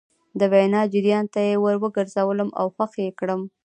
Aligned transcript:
د 0.39 0.41
وينا 0.51 0.81
جريان 0.93 1.25
ته 1.33 1.39
يې 1.47 1.55
ور 1.63 1.75
ګرځولم 1.97 2.49
او 2.59 2.65
خوښ 2.75 2.93
يې 3.03 3.09
کړم. 3.19 3.41